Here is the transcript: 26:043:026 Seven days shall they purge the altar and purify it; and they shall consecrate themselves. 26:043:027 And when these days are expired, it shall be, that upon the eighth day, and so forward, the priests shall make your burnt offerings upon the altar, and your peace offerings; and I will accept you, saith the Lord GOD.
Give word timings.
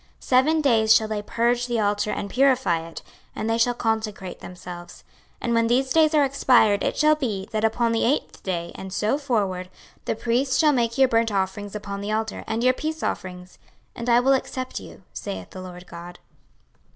26:043:026 0.19 0.23
Seven 0.29 0.61
days 0.61 0.95
shall 0.95 1.07
they 1.07 1.21
purge 1.21 1.67
the 1.67 1.79
altar 1.79 2.09
and 2.09 2.27
purify 2.31 2.79
it; 2.89 3.03
and 3.35 3.47
they 3.47 3.57
shall 3.59 3.75
consecrate 3.75 4.39
themselves. 4.39 5.03
26:043:027 5.37 5.37
And 5.41 5.53
when 5.53 5.67
these 5.67 5.93
days 5.93 6.15
are 6.15 6.23
expired, 6.25 6.81
it 6.83 6.97
shall 6.97 7.13
be, 7.13 7.47
that 7.51 7.63
upon 7.63 7.91
the 7.91 8.03
eighth 8.03 8.41
day, 8.41 8.71
and 8.73 8.91
so 8.91 9.19
forward, 9.19 9.69
the 10.05 10.15
priests 10.15 10.57
shall 10.57 10.73
make 10.73 10.97
your 10.97 11.07
burnt 11.07 11.31
offerings 11.31 11.75
upon 11.75 12.01
the 12.01 12.11
altar, 12.11 12.43
and 12.47 12.63
your 12.63 12.73
peace 12.73 13.03
offerings; 13.03 13.59
and 13.95 14.09
I 14.09 14.19
will 14.19 14.33
accept 14.33 14.79
you, 14.79 15.03
saith 15.13 15.51
the 15.51 15.61
Lord 15.61 15.85
GOD. 15.85 16.17